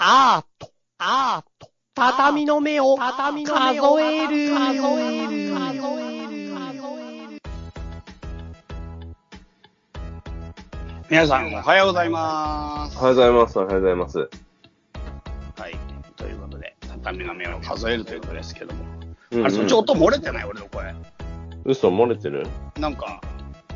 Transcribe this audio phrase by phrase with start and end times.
[0.00, 7.40] アート、アート、畳の目を、畳の目を数える、数える、数える、
[11.10, 12.96] 皆さん、おはようございます。
[12.96, 13.58] おはようございます。
[13.58, 14.18] おはようございます。
[14.18, 14.28] は
[15.68, 15.76] い。
[16.14, 18.84] ということで、畳の目を数えるということですけども。
[19.32, 20.44] うんうんあれ、そっち音漏れてない？
[20.44, 20.94] 俺の声。
[21.64, 22.46] 嘘漏れてる？
[22.78, 23.20] なんか、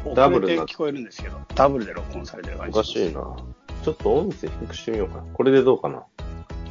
[0.04, 2.78] 遅ダブルなれて聞こえるんですけど、ダブルで録音されてる感じ。
[2.78, 3.36] おかしいな。
[3.82, 5.24] ちょっと音声低くしてみようか。
[5.34, 6.04] これでどうかな？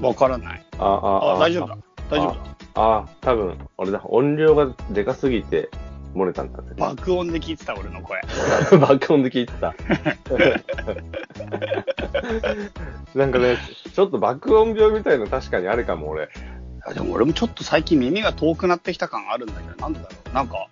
[0.02, 0.66] わからない。
[0.78, 1.78] あ、あ、あ、大丈夫だ。
[2.10, 2.40] 大丈夫だ。
[2.76, 4.02] あ、あ、多分、俺だ。
[4.06, 5.70] 音量がでかすぎて
[6.16, 6.70] 漏れたんだね。
[6.78, 8.20] 爆音で聞いてた俺の声。
[8.80, 9.74] 爆音で聞いてた。
[13.16, 13.58] なんかね、
[13.94, 16.30] ちょっと爆音病みたいの確かにあるかも、俺。
[16.84, 20.34] あでも俺もちょっと最近耳が遠くなってきた感あるんだけど、なんでだろう。
[20.34, 20.68] なんか、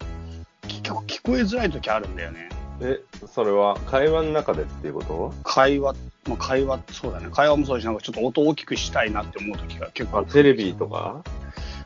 [0.68, 2.50] 結局聞こえづらい時あるんだよね。
[2.82, 5.34] え、それは会話の中でっていうこと？
[5.44, 5.94] 会話、
[6.28, 7.28] まあ、会話、そうだね。
[7.32, 11.24] 会話もそうだし、なんかちょっと音大きくしたいなって思う時が結構あ、テレビとか？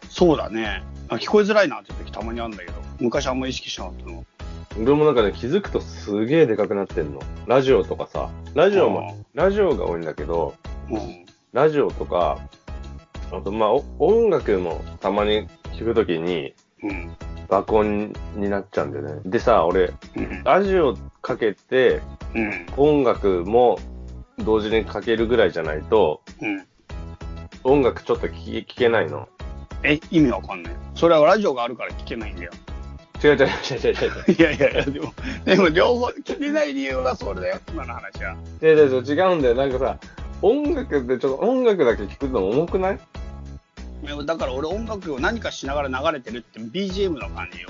[0.09, 0.83] そうだね。
[1.09, 4.25] あ聞こえづらいなって時たまにあるんだけど、昔あんま意識しなかったの。
[4.77, 7.21] 俺もなんかね、気づくとすげえでかくなってんの。
[7.47, 8.29] ラジオとかさ。
[8.53, 10.55] ラジオも、ラジオが多いんだけど、
[10.89, 11.25] うん。
[11.51, 12.39] ラジオとか、
[13.31, 16.53] あとまあお音楽もたまに聞くときに
[16.83, 17.15] うん。
[17.53, 19.21] 爆音になっちゃうんだよね。
[19.25, 20.43] でさ、俺、うん。
[20.43, 22.01] ラジオかけて
[22.33, 22.65] うん。
[22.77, 23.77] 音楽も
[24.39, 26.65] 同時にかけるぐらいじゃないと、うん。
[27.63, 29.29] 音楽ちょっと聞けないの。
[29.83, 30.73] え、意味わかんない。
[30.95, 32.51] それはラジオがあるから聞けないんだよ。
[33.23, 33.93] 違う違う違う違う。
[33.93, 34.35] 違う。
[34.35, 35.13] いやいやいや、でも、
[35.45, 38.35] でも両方聞けない理由はそれだよ、今の話は。
[38.63, 39.15] 違う違う違う。
[39.15, 39.55] 違うんだよ。
[39.55, 39.97] なんかさ、
[40.41, 42.99] 音楽でちょっと音楽だけ聞くの重くない
[44.25, 47.69] だから俺音楽を何かしながら流れてるって BGM の感じよ。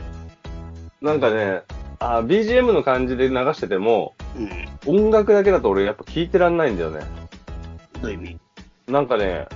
[1.02, 1.62] なんかね、
[2.00, 5.04] あ BGM の感じで流してても、うん。
[5.06, 7.02] 音楽だけだと俺やっぱ聞いてらんないんだよね。
[8.02, 8.39] どういう意味？
[8.88, 9.48] なんかね、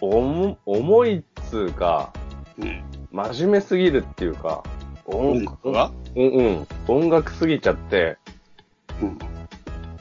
[0.00, 2.12] おも重いっつうか、
[2.58, 2.82] うん。
[3.12, 4.62] 真面目すぎるっていうか、
[5.06, 5.92] 音楽が？
[6.16, 6.66] うんうん。
[6.88, 8.16] 音楽すぎちゃって、
[9.02, 9.18] うん。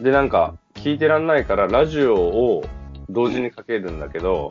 [0.03, 2.63] でなんか、聞いてらんないからラジオを
[3.09, 4.49] 同時にかけるんだけど、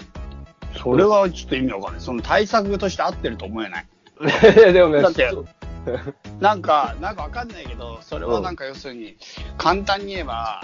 [0.77, 2.01] それはちょっと意味わかんない。
[2.01, 3.87] その対策として合ってると思えない。
[4.73, 5.31] でもね、だって
[6.41, 9.17] なんか、なんかわかんないけど、それはなんか要するに、
[9.57, 10.63] 簡単に言えば、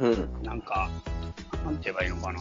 [0.00, 0.28] うん。
[0.42, 0.90] なんか、
[1.64, 2.40] なんて言えばいいのかな。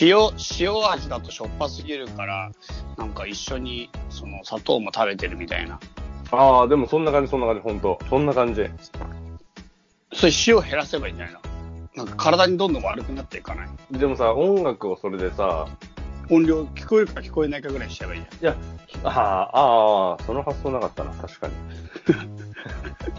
[0.00, 0.16] 塩、
[0.58, 2.50] 塩味だとしょっぱすぎるから、
[2.96, 5.78] なんか一緒に、その砂糖も食べてるみたいな。
[6.32, 7.98] ああ、でもそんな感じ、そんな感じ、ほんと。
[8.08, 8.64] そんな感じ。
[10.12, 11.40] それ塩減らせばいいんじゃないの？
[11.94, 13.68] なんか体にどんどん悪くなっていかない？
[13.92, 15.66] でもさ、音楽をそれでさ、
[16.30, 18.54] 音量聞こえるか聞こえないかぐらいにしちゃえばいいじゃん。
[18.54, 18.56] いや、
[19.04, 21.54] ああ、ああ、その発想なかったな、確かに。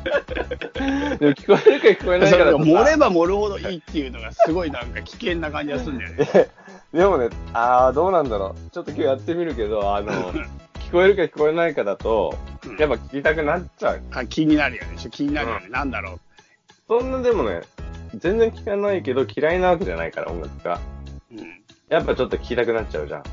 [1.20, 6.50] でも聞こえるか聞こえないかだとさ漏れば漏るほどいいっていうのがすごいなんか危険な感じがするんだよね。
[6.94, 8.70] でもね、ああ、どうなんだろう。
[8.72, 12.36] ちょっと今日やってみるけど、あの、聞こえるか聞こえないかだと、
[12.78, 14.02] やっぱ聞きたくなっちゃう。
[14.12, 14.98] あ気になるよね。
[15.10, 15.70] 気になるよね。
[15.70, 16.20] なんだろう。
[16.88, 17.62] そんなでもね、
[18.16, 20.80] 全然聞かないけど嫌いなわけじゃないから、音楽が。
[21.92, 21.98] うん。
[21.98, 23.24] やっぱちょっと聞きたくなっちゃうじゃん。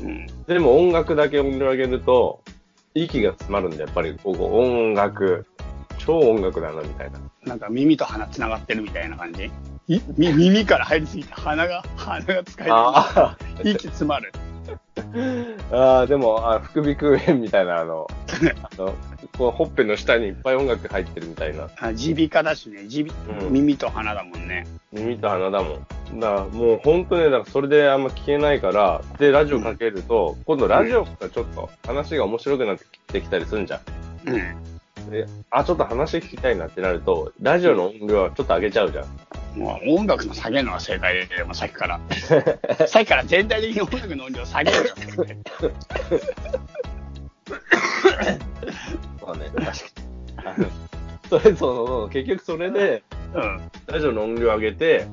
[0.00, 0.26] うん。
[0.46, 2.42] でも音楽だけ音量上げると、
[2.94, 5.46] 息が詰まるんで、やっぱり、ここ音楽、
[5.98, 7.20] 超音楽だな、みたいな。
[7.44, 9.50] なんか耳と鼻つながってるみたいな感じ？
[10.16, 13.72] 耳から入りすぎて鼻が、鼻が使えあない。
[13.72, 14.32] 息詰まる。
[15.72, 18.06] あ、ああ、でも、あ副鼻腔炎みたいな、あの、
[18.62, 18.94] あの、
[19.40, 21.70] こう、ほっぺの下にいっぱい音楽入ってるみたいな。
[21.78, 22.82] あ耳鼻科だしね。
[22.82, 24.66] 耳うん耳と鼻だもんね。
[24.92, 26.20] 耳と鼻だもん。
[26.20, 33.80] だからもう本当ね、だからそれであんま聞けないから、で、ラジオかけると、今度ラジオがちょっと話が面白くなってきたりするんじゃん。
[34.28, 35.10] うん。
[35.10, 39.06] で、あ、ちょっと話聞きたいなってなると、ラジオの音量はちょっと上げちゃうじゃん。
[39.58, 41.98] もう音楽の下げるのが正解で、もうさっきから。
[42.86, 44.84] さっきから全体的に音楽の音量下げるよ。
[49.34, 49.64] そうね、確
[50.56, 50.66] かに。
[51.28, 53.02] それ、そうそう、結局それで、
[53.34, 53.60] うん。
[53.86, 55.06] ラジオの音量上げて、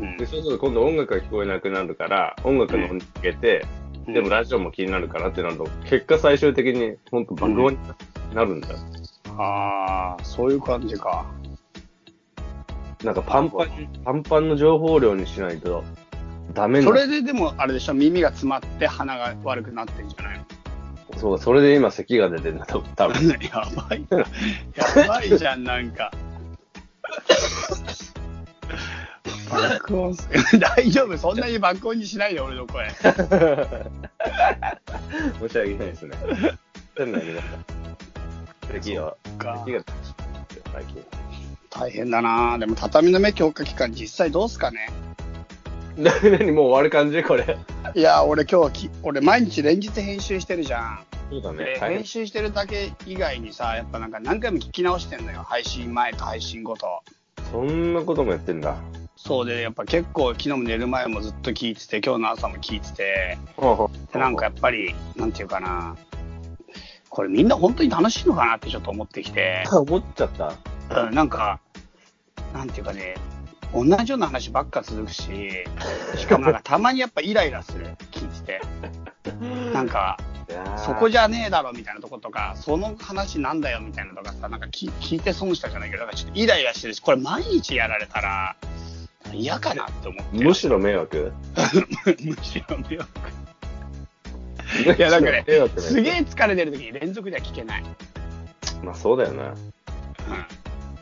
[0.00, 3.66] うんでそうすると今度音楽が聞こえなくなるから、音楽の音量上げて、
[4.06, 7.78] でもラジオも気になるからってなると、結果最終的に本当爆音に
[8.34, 8.78] なるんだよ。
[9.38, 11.24] ああ、そういう感じか。
[13.04, 13.68] なんかパンパン、
[14.04, 15.84] パンパンの情報量にしないと
[16.54, 20.44] ダメなそれででも、あれでしょ、耳が詰まって鼻が悪くなってんじゃないの？
[21.16, 23.28] そう、それで今咳が出てんだと、多分。
[23.28, 23.38] や
[23.88, 24.18] ばいな。
[24.18, 24.26] や
[25.08, 26.12] ばいじゃん、なんか。
[29.50, 30.28] 爆音す
[30.58, 32.90] 大丈夫そんなに爆音にしないで、俺の声。
[32.98, 33.14] 申し
[35.42, 36.16] 訳ないですね。
[36.96, 37.64] 変な皆さん。
[38.72, 39.80] 咳が、か咳が
[40.72, 41.02] 最近。
[41.70, 44.88] 大変だなでも畳の目強化期間実際どうすかね
[45.98, 47.22] なにもう終わる感じ？
[47.22, 47.56] これ。
[47.94, 51.00] いや、俺今日き、俺毎日連日編集してるじゃん。
[51.30, 55.42] そうだで、編集してるだけ以外にさ、やっぱなんか何回も聞き直してんのよ。
[55.42, 57.02] 配信前と配信後と。
[57.50, 58.76] そんなこともやってんだ。
[59.16, 63.38] そうで、やっぱ結構昨日も寝る前もずっと聞いてて、今日の朝も聞いてて、
[64.12, 65.96] でなんかやっぱり、なんていうかな、
[67.08, 70.52] これみんな本当に楽しいのかなってちょっと思ってきて、 思っちゃった。
[71.06, 71.58] うん、なんか、
[72.52, 73.14] なんていうかね、
[73.76, 75.22] 同じような話ばっか続くし、
[76.16, 78.60] しかもなんかたまにやっぱイライラする、聞いてて。
[79.74, 80.18] なんか、
[80.76, 88.56] そこじじゃねえだろみたいなとことか、その話なんだよみたいなのとかさ、なんか聞聞いて損したじゃないけど、なんかちょっとイライラしてるし、これ毎日やられたら
[89.32, 90.44] 嫌かなって思って。
[90.44, 91.32] むしろ迷惑？
[92.22, 93.10] むしろ迷惑。
[94.96, 95.44] いや、なんかね
[95.78, 97.84] すげえ疲れてる時に連続では聞けない。
[98.82, 99.48] まあそうだよな。
[99.48, 99.56] うん。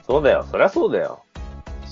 [0.07, 0.47] そうだよ。
[0.51, 1.23] そりゃそうだよ。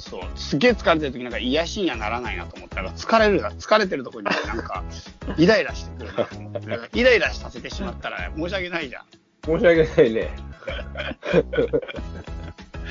[0.02, 0.22] そう。
[0.34, 4.82] すげえ疲れてる時なんか癒しにはならないなと思ったら、疲れるな、疲れてるとこになんか、
[5.38, 6.99] イライラしてくるなと思って。
[6.99, 9.04] イライラさせてしまったら申し訳ないじゃん。
[9.44, 10.31] 申し訳ないね。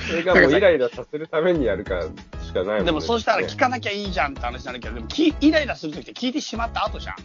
[0.08, 2.02] それがもうイライラさせるためにやるか
[2.44, 2.84] しかないもんね。
[2.86, 7.16] でもそうしたら聞かなきゃいいじゃんって話になるけど、でもきイライラする時って聞いてしまった後じゃん。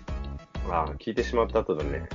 [0.71, 2.09] ああ、聞いてしまった後だね。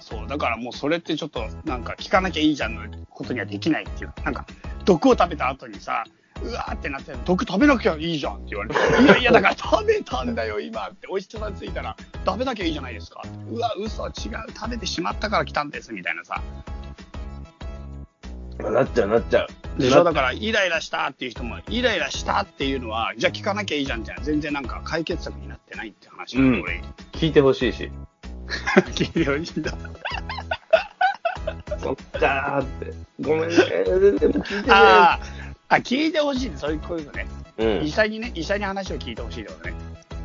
[0.00, 4.12] そう、だからもうそれってちょっとなんか聞かなきゃいいじゃんのことにはできないっていう。
[4.24, 4.46] なんか、
[4.84, 6.04] 毒を食べた後にさ、
[6.44, 11.96] うわーってなって、毒食べなきゃいいじゃんって言われて、いやいやだから食べたんだよ今って、おいしさについたら
[12.26, 13.22] 食べなきゃいいじゃないですか。
[13.50, 14.12] うわ、嘘違う、
[14.54, 16.40] 食べてしまったから来たんですみたいなさ。
[18.58, 19.48] まあなっちゃう、なっちゃう。
[19.80, 20.04] でしょ？
[20.04, 24.22] だからイライラしたっていう人も、イライラしたっていうのは、じゃあ聞かなきゃいいじゃんじゃん。
[24.22, 26.82] 全然なんか解決策になってないって話なうん俺。
[27.12, 27.90] 聞いてほしいし。
[28.94, 29.72] 聞いてほしいんだ。
[31.78, 32.92] そっかーって。
[33.20, 33.56] ごめんね。
[34.20, 34.74] でも聞いてね。
[34.74, 35.41] あー
[35.74, 37.26] あ、聞いてほしいって、そういう、こういうのね。
[37.58, 37.90] うん医。
[37.90, 39.74] 者にね、医者に話を聞いてほしいってことね。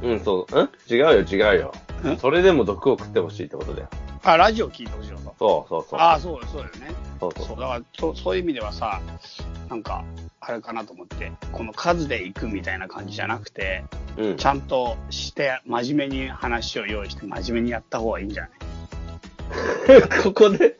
[0.04, 0.62] うん、そう。
[0.62, 0.70] ん？
[0.90, 1.74] 違うよ、違うよ
[2.14, 2.18] ん？
[2.18, 3.90] それでも毒を食ってほしいってことだよ。
[4.24, 5.18] あ、ラジオ聞いてほしいの？
[5.20, 5.34] と。
[5.40, 6.00] そうそうそう。
[6.00, 6.96] ああ、そうそうだよね。
[7.20, 9.02] そうそうそう、だからそ、そういう意味ではさ、
[9.70, 10.04] なんか、
[10.40, 13.84] あれかなと思って、この数で行くみたいな感じじゃなくて、
[14.18, 14.46] うんち。
[14.46, 18.52] ゃんとして、真面目に話を用意して、真面目にやった方がいいんじゃない？
[20.24, 20.78] ここで、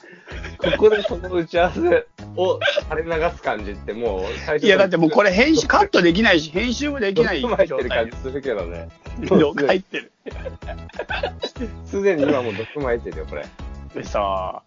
[0.58, 2.60] ここでその打ち合わせを
[2.90, 8.90] 垂れ流す感じってもう最初いや、だってもうこれ編集、カットできないし、編集もできない状態でる感じするけどね。
[9.28, 10.12] 毒入ってる。
[11.86, 13.46] すでに今もう毒巻いてるよ、これ。
[13.94, 14.62] でさ、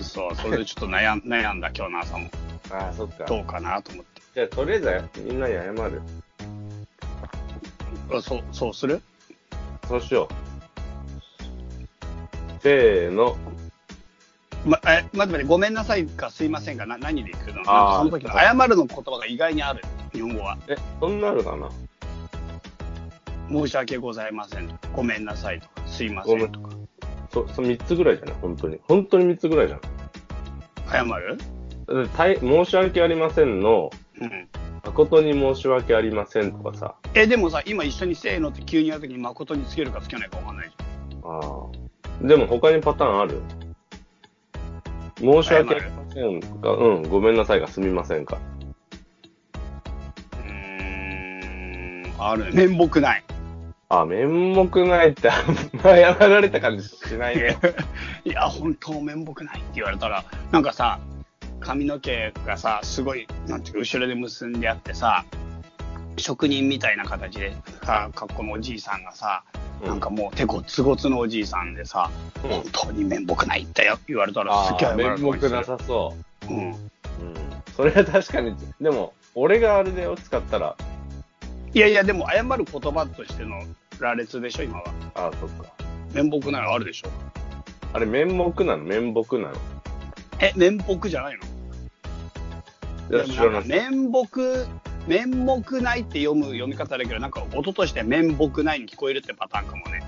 [0.00, 2.28] そう、それでちょっと悩ん 悩んだ今日の朝も、
[2.70, 3.24] ああ、そっか。
[3.24, 4.22] どうかなと思って。
[4.34, 6.02] じゃあ、とりあえずみんなに謝る。
[8.12, 9.02] あそう、そうする？
[9.88, 10.34] そうしよう。
[12.62, 13.36] せーの。
[14.68, 17.54] ま、え、待って待って、ごめんなさいかすいませんか、な何で行くの？
[17.54, 19.82] なんあーかその時の謝るの言葉が意外にある、
[20.12, 20.58] 日本語は。
[20.68, 21.70] え、そんなあるかな？
[23.50, 26.70] 申し訳ございませんとか、ごめんなさいとか、すいませんとか。
[27.32, 28.34] そ、そ3つぐらいじゃない？
[28.42, 28.78] 本当に。
[28.86, 29.80] 本当に3つぐらいじゃん。
[30.90, 31.38] 謝る？
[32.08, 33.88] たい申し訳ありませんの、
[34.20, 34.48] うん。
[34.84, 36.94] 誠に申し訳ありませんとかさ。
[37.14, 42.26] え、でもさ、今一緒にせーのって急にやるときに誠につけるかつけないかわかんないじああ。
[42.26, 43.40] でも他にパターンある？
[45.18, 46.70] 申し訳ありませんか？
[46.70, 48.38] うん、ごめんなさいがすみませんか？
[50.32, 52.66] うーん、あるね。
[52.68, 53.24] 面目ない。
[53.90, 57.56] あ、面目ないって、あんま謝られた感じしないね。
[58.24, 60.98] いや、本当面目ないって言われたら、なんかさ、
[61.60, 65.24] 髪の毛がさ、すごい、なんていうか、後ろで結んであってさ、
[66.18, 69.42] 職人みたいな形でさ、格好のおじいさんがさ、
[69.84, 72.10] なんかもう手ごつごつのおじいさんでさ、
[72.42, 76.14] うん、本当に面目ないって言われたらすげえ面目なさそ
[76.48, 76.56] うん。
[76.56, 76.60] う。
[76.62, 76.76] うん。
[77.76, 80.76] それは確かに、でも、俺があれだよ、使ったら、
[81.74, 83.62] いやいや、でも謝る言葉としての
[84.00, 84.84] 羅列でしょ、今は。
[85.14, 85.72] ああ、そっか。
[86.12, 87.08] 面目ないのあるでしょ。
[87.92, 88.34] あれ、面目
[88.64, 88.84] なの？
[88.84, 89.54] 面目なの？
[90.40, 91.38] え、面目じゃない
[93.10, 93.16] の？
[93.16, 93.68] いや、知らない。
[93.68, 94.26] 面目、
[95.08, 100.02] 面目ないって読む読み方だけど、なんか音として面目ないに聞こえるってパターンかもね。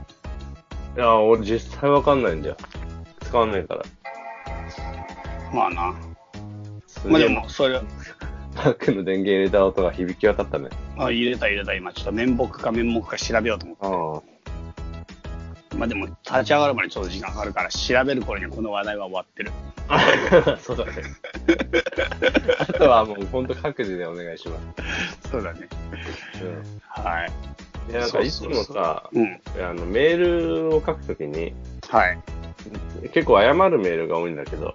[0.97, 2.57] いや、俺実際わかんないんだよ。
[3.23, 3.83] 使わないから。
[5.53, 5.95] まあな。
[7.07, 7.81] まあでも、それ、
[8.57, 10.69] バックの電源入れた音が響き渡ったね。
[10.99, 14.40] あ入れた入れた、今ちょっと面目か面目か調べようと思って。
[15.81, 19.51] まあでも、立ち上がるまでちょっと時間かかるから、調べる頃にはこの話題は終わってる。
[20.61, 20.93] そうだね。
[22.59, 24.59] あとはもう本当各自でお願いしま
[25.23, 25.31] す。
[25.31, 25.67] そうだね。
[26.43, 27.33] うんはい。
[27.91, 29.41] いや、なんかいつもさ、うん。
[29.59, 31.55] あのメールを書くときに、
[31.89, 32.19] はい。
[33.15, 34.75] 結構謝るメールが多いんだけど、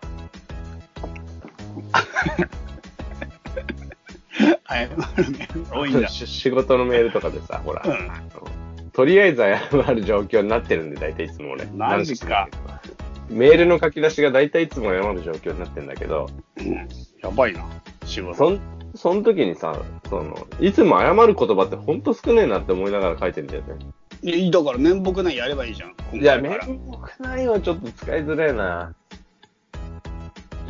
[4.68, 6.08] 謝 謝るメールが多いんだ。
[6.10, 8.65] し仕事のメールとかでさ、ほら、うん
[8.96, 11.66] とりあえず謝る状況になってるんで、大体いつも俺。
[11.66, 12.48] マジか。
[13.30, 16.74] メールの書き出しが大体いつも謝る状況になってるんだけど、うん。
[17.22, 17.66] やばいな、
[18.06, 18.38] 仕事。
[18.38, 18.60] そん、
[18.96, 19.78] その時にさ、
[20.10, 23.76] その、いつも謝る言葉ってほんと少ねえなって思いながら書いてんだよね。
[24.22, 25.96] いやだから面目ないやればいいじゃん。
[26.14, 28.96] 今いや、面目ないはちょっと使いづらいな。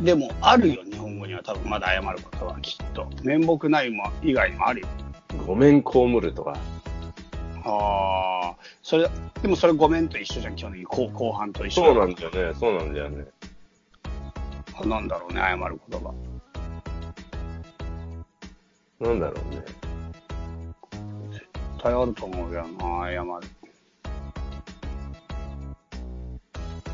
[0.02, 3.08] でも、あるよ、日本語には多分まだ謝ることはきっと。
[3.22, 4.88] 面目ないも以外にもあるよ。
[5.46, 6.58] ごめん被るとか。
[7.68, 9.08] ああ、それ、
[9.42, 13.26] でもそれごめんと一緒じゃん、基本的に後後半と一緒そうなんだよね、そうなんだよね。
[14.84, 16.14] なんだろうね、謝る言葉。
[19.00, 19.62] なんだろうね。
[21.32, 21.46] 絶
[21.82, 23.26] 対あると思うよな、謝る。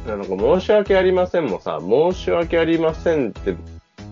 [0.06, 3.54] なんか申し訳ありませんもさ、申し訳ありませんって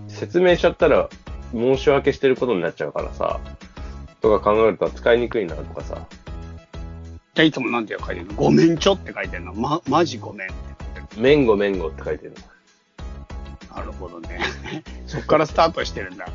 [0.08, 1.08] 説明しちゃったら
[1.52, 3.40] 申し訳してることになっちゃうからさ、
[4.20, 6.06] とか考えると使いにくいなとかさ。
[7.34, 8.34] じゃあいつもなんて書いてるの？
[8.34, 9.54] ごめんちょって書いてるの？
[9.54, 10.54] ま、マジごめんって
[10.96, 11.22] 書いてる。
[11.22, 12.34] めんごめんごって書いてる
[13.74, 14.40] なるほどね。
[15.06, 16.26] そっからスタートしてるんだ。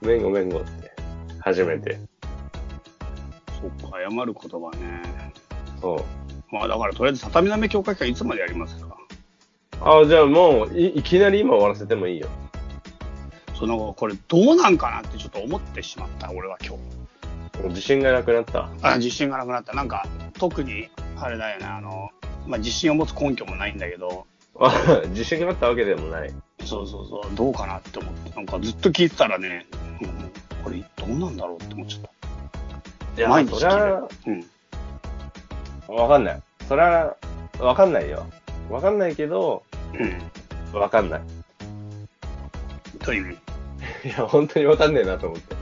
[0.00, 0.92] めんごめんごって。
[1.40, 1.98] 初めて。
[3.60, 5.02] そっか、謝る言葉ね。
[5.80, 6.04] そう。
[6.50, 8.96] まあだからとりあえず畳の目強化期間いつまでやりますか？
[9.80, 12.28] あ、じゃあもうい、いきなり今終わらせてもいいよ。
[13.58, 16.80] そのこれどうなんかなってちょっと思ってしまった、俺は今日。
[17.60, 18.68] もう自信がなくなった。
[18.82, 19.72] あ自信がなくなった。
[19.74, 20.06] なんか、
[20.38, 22.10] 特に、あれだよね、あの、
[22.46, 24.26] まあ、自信を持つ根拠もないんだけど、
[24.60, 26.32] あ 自信があったわけでもない。
[26.64, 29.66] そうそうそう、どうかなって思って、なんかずっと聞いてたらね、
[30.00, 30.30] うん
[30.64, 32.10] これどうなんだろうって思っちゃっ
[33.14, 33.20] た。
[33.20, 34.44] いや毎日そりゃうん。
[35.94, 36.42] わかんない。
[36.66, 37.16] それは、
[37.60, 38.26] わかんないよ。
[38.70, 39.62] わかんないけど、
[40.72, 40.80] うん。
[40.80, 41.20] わかんない。
[43.00, 43.36] という意
[44.02, 44.08] 味？
[44.08, 45.54] いや、本当にわかんねえなと思って。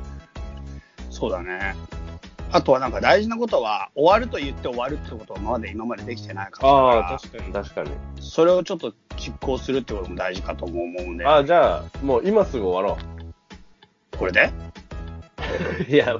[1.23, 1.77] そうだね。
[2.51, 7.91] あとはなんか大事なことは、終わると言って終わるってことはまだ今までできてないから、ああ、確かに、確かに。
[8.21, 12.99] それをちょっと実行するってことも大事かとも思うんで、ああ、じゃあ、もう今すぐ終わろ
[14.19, 14.51] これで？
[15.97, 16.19] や、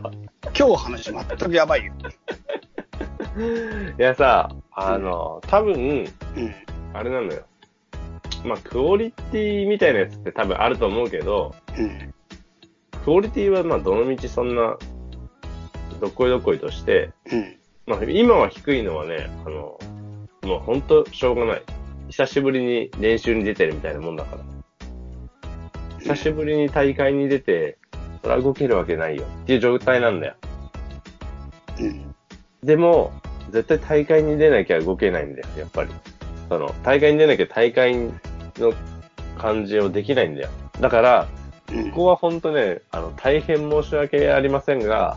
[0.57, 1.93] 今日話全くやばいよ。
[3.99, 6.07] いやさ、あの、多分、
[6.37, 6.55] うん。
[6.95, 7.43] あれなのよ。
[8.45, 12.15] まあ、クオリティみたいなやつって多分あると思うけど、うん。
[13.05, 14.77] クオリティはまあ、どのみちそんな、
[16.03, 17.57] どっこいどっこいとして、うん。
[17.87, 19.79] まあ、今は低いのはね、あの、
[20.43, 21.63] もう本当しょうがない。
[22.09, 24.43] 久しぶりに練習に出てるみたいなもんだから。
[26.01, 27.79] 久しぶりに大会に出て、
[28.21, 30.35] それは動けるわけないよっていう状態なんだよ。
[31.79, 32.15] うん。
[32.65, 33.13] でも、
[33.51, 35.91] 絶対大会に出なきゃ動けないんだよ、やっぱり。
[36.49, 37.95] その、大会に出なきゃ大会
[38.57, 38.75] の
[39.39, 40.49] 感じをできないんだよ。
[40.81, 41.29] だから、
[41.71, 45.17] うんここは本当ね、あの、大変申し訳ありませんが、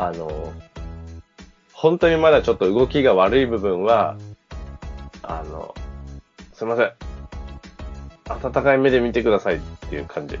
[0.00, 0.54] あの、
[1.74, 4.16] 本当にまだちょっと動きが悪い部分は、
[5.22, 5.74] あの、
[6.54, 6.92] すいません。
[8.26, 9.58] 温かい目で見てくださいっ
[9.90, 10.38] ていう感じ。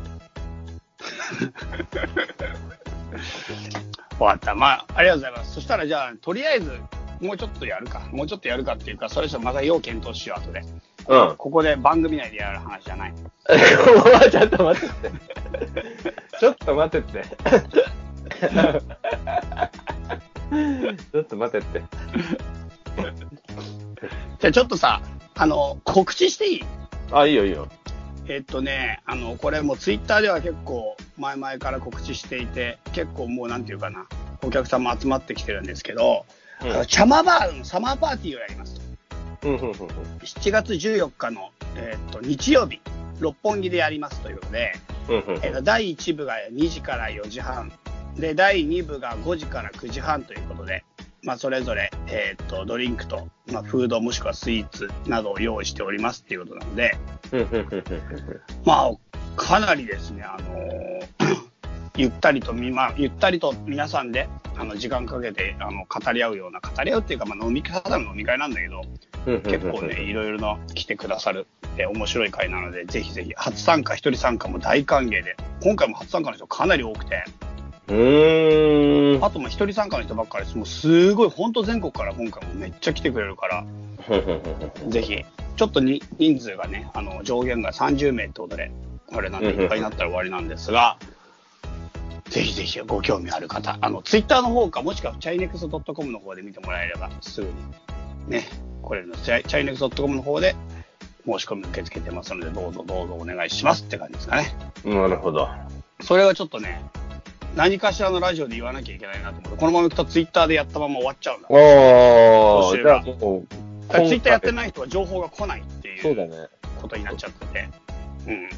[4.18, 4.54] わかった。
[4.54, 5.52] まあ、ありがとうございます。
[5.56, 6.72] そしたらじゃあ、とりあえず、
[7.20, 8.00] もうちょっとやるか。
[8.12, 10.62] もうちょっとやるかっていうか、それじゃまた要検討しよう、後で。
[11.06, 11.36] うん。
[11.36, 13.14] ここで番組内でやる話じゃない。
[14.30, 15.10] ちょっと待ってって。
[16.38, 17.24] ちょっと待ってって。
[21.12, 21.82] ちょっと待ってって。
[24.40, 25.00] じゃあちょっとさ、
[25.34, 26.64] あの、告知していい？
[27.12, 27.68] あ、いいよいいよ。
[28.28, 34.06] えっとね、あの、これもツイッターでは結構前々から告知していて、結構もうなんていうかな、
[34.42, 36.24] お客さんも集まってきてるんですけど、
[36.60, 38.80] あのチャマバーのサマーパーティーをやります
[39.42, 39.48] と。
[39.48, 39.74] うん、うん、うん、うん。
[40.22, 42.80] 7月14日の、えっと日曜日、
[43.18, 44.72] 六本木でやりますということで、
[45.08, 45.40] うん、うん。
[45.42, 47.72] えっと第1部が2時から4時半、
[48.20, 50.84] で、第2部が5時から9時半ということで、
[51.22, 56.96] まあ、それぞれ、えっとドリンクと、まあ、フードもしくはスイーツなどを用意しておりますっていうことなので。
[58.64, 58.92] まあ、
[59.36, 61.50] かなりですね、あのー
[61.96, 68.82] ゆったりとみ、まあ、ゆったりと皆さんで、あの、時間かけて、あの、語り合うような、語り合うっていうか、まあ、飲み会、ただの飲み会なんだけど、
[69.42, 71.46] 結構ね、いろいろな来てくださる、
[71.76, 77.24] え面白い会なので、ぜひぜひ、初参加、一人参加も大歓迎で、今回も初参加の人かなり多くて、
[77.90, 79.24] うーん。
[79.24, 80.56] あと、まあ、一人参加の人ばっかりです。
[80.56, 83.64] もう、すごい、本当全国から今回もめっちゃ来てくれるから、
[84.88, 85.24] ぜひ、
[85.56, 88.70] ちょっとに人数がね、あの、上限が30名ってことで、
[89.12, 90.96] あれなんで、いっぱいになったら終わりなんですが、
[92.30, 97.52] ぜひぜひご興味ある方、あの、ツイッターの方か、もしくはチャイネクスト .com の方で見てもらえれば、すぐに、
[98.28, 98.48] ね、
[98.82, 100.54] これのチャイチャイネクスト .com の方で
[101.26, 104.54] 申し込み受け付けてますので、どうぞどうぞお願いしますって感じですかね。
[104.84, 105.48] なるほど。
[106.02, 106.80] それはちょっとね、
[107.56, 111.48] 何かしらのラジオで言わなきゃいけないなと思って、このままいくとツイッターでやったまま終わっちゃうんだ。
[111.50, 113.46] おー、じゃあもう、
[114.08, 114.52] ツイッターやってい。
[114.52, 116.48] ない人は情報が来ないっていうそうだね。
[116.80, 117.68] ことになっちゃってて。
[118.28, 118.48] うん。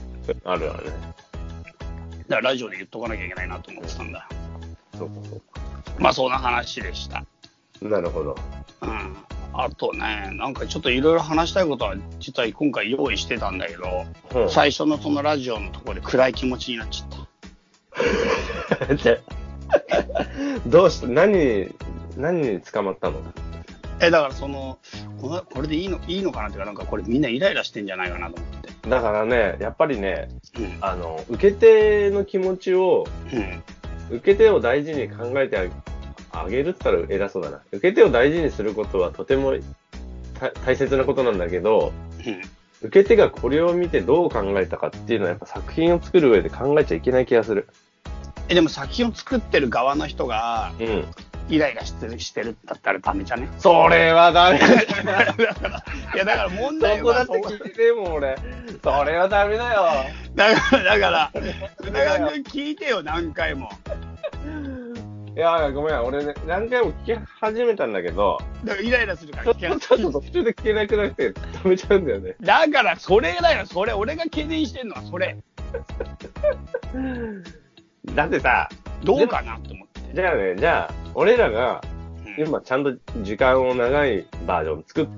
[0.44, 0.90] あるあるね。
[2.28, 4.28] だからラジオで言っとかなきゃいけないなと思ってたんだ。
[4.98, 5.42] そうかそう
[5.98, 7.20] まあそんな話でした。
[7.20, 7.26] か。
[7.82, 8.36] なるほど。
[8.82, 9.16] うん。
[9.54, 17.21] あとね、なんかちょっといろいろ話したいことは実は今回用意してたんだけど、うん最初のそのラジオのところで暗い気持ちになっちゃった。
[18.96, 19.16] じゃ
[20.66, 21.68] どうして、何、
[22.16, 23.20] 何に捕まったの？
[24.00, 24.78] え、だからその、
[25.20, 28.88] このこれでいいのいいのかなっていうか、なんかこれみんなイライラしてんじゃないかなと思って。
[28.88, 30.76] だからね、やっぱりね、うん。
[30.80, 34.16] あの、受け手の気持ちを、うん。
[34.16, 35.56] 受け手を大事に考えて
[36.32, 37.60] ああげるって言ったら偉そうだな。
[37.70, 39.54] 受け手を大事にすることはとても
[40.38, 41.92] た大切なことなんだけど、
[42.26, 42.42] うん。
[42.82, 47.68] 受け手がこれを見てどう考えたかっていうのはやっぱ作品を作る上で考えちゃいけない気がする。
[48.48, 51.06] え、でも作品を作ってる側の人がうん。
[51.48, 53.48] イライラしてるしてるんだったらダメじゃね？
[53.58, 54.64] それはダメだ。
[56.14, 58.36] いや、だから問題はそこって聞いても俺。
[58.82, 59.82] それはダメだよ。
[60.36, 61.32] だから、だから、
[61.80, 63.70] 宇田川君聞いてよ、何回も。
[65.34, 69.80] いや、ごめん、俺ね、何回も聞き始めたんだけど、だからイライラするから聞けない。
[69.80, 72.36] ちょっと途中で聞けなくなって止めちゃうんだよね。
[72.40, 73.94] だから、それだよ、それ。
[73.94, 75.38] 俺が懸念してんのはそれ。
[78.14, 78.68] だってさ、
[79.04, 80.14] どうかなって思って。
[80.14, 81.80] じゃあね、じゃあ、俺らが
[82.36, 85.08] うん今ちゃんと時間を長いバージョン作っ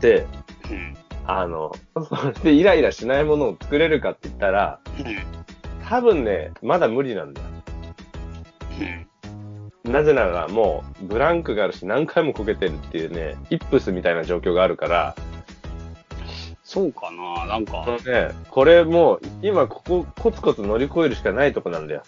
[0.00, 0.26] て、
[0.70, 0.96] うん。
[1.26, 5.84] あの、そ れでイライラしないものを作れるかって言ったら、うん。
[5.86, 7.46] 多分ね、まだ無理なんだよ。
[8.80, 9.06] うん。
[9.90, 15.14] なぜならもうブランクがあるし何回もこけてるっていうね、イップスみたいな状況があるから、
[16.62, 22.02] そうかな、なんかね、これもう今ここコツコツ乗り越えるしかないとこなんだよ。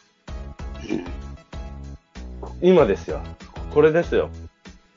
[0.89, 2.69] うん。
[2.69, 3.21] 今ですよ。
[3.75, 4.31] これですよ。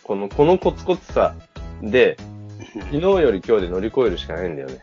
[0.03, 1.33] この、このコツコツさ
[1.81, 2.17] で、
[2.73, 4.81] 昨日より今日で乗り越えるしかないんだよね。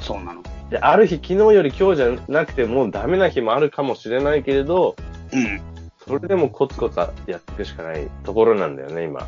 [0.00, 0.42] そうなの。
[0.70, 4.96] で、ある日昨日より今日じゃなくてもうダメな日もあるかもしれないけれど、
[5.32, 5.73] うん。
[6.06, 9.26] それでもコツコツやっていくしかないところなんだよね、今。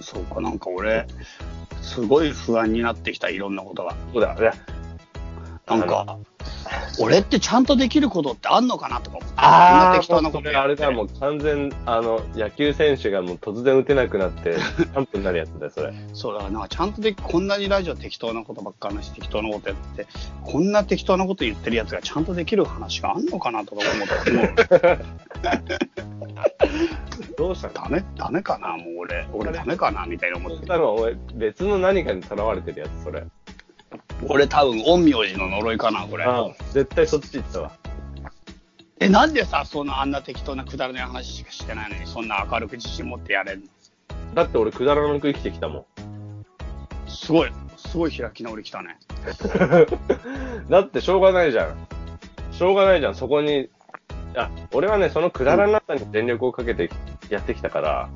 [0.00, 1.06] そうか、なんか俺、
[1.82, 3.96] すごい不安になってきた、いろんなことが。
[4.12, 4.54] そうだ、いや
[5.66, 6.18] なんか、
[6.98, 9.34] 俺ってちゃんとできることってあんのかなとか思って。
[9.36, 15.92] ああ、適当なことあれだ、もう完全、あの、野球選手がもう突然打てなくなって、 キャンプになるやつだよ、それ。
[16.12, 20.06] そうだからなんかちゃんとでこんなにラジオ適当なことばっかり話して適当なことやって
[20.42, 24.08] こんな適当なこと言ってるやつがちゃんとできる話があんのかなとか思っ
[24.66, 25.04] たらもう
[27.36, 27.74] どうしたの？
[27.74, 33.24] ダメダメかなもう俺俺ダメかなみたいな思って多分お前、別の何かにとらわれてるやつ、それ。
[34.28, 37.72] 俺多分陰陽師の呪いかなこれああ絶対そっち行ったわ。
[39.00, 43.66] えなんでさそんなあんな適当なくだらない話しかしてないのにそんな明るく自信持ってやれるの？
[44.34, 45.84] だって俺、くだらなく生きてきたもん。
[47.06, 48.98] すごいすごい開き直りきたね
[50.68, 51.86] だってしょうがないじゃん。
[52.50, 53.68] しょうがないじゃん、そこに。
[54.36, 56.90] あ、俺はね、そのくだらなさに全力をかけて
[57.28, 58.08] やってきたから、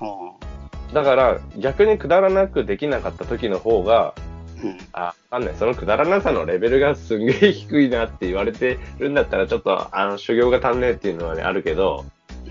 [0.00, 4.25] うだから逆にくだらなくできなかった時の方が、ん
[4.62, 5.54] うんあ、わかんない。
[5.56, 12.04] そのくだらなさのレベルがすんげえ低いなって言われてるんだったら、ちょっと、あの、修行が足んねえっていうのはね、あるけど、